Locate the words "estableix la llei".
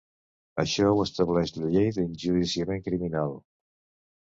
1.03-1.95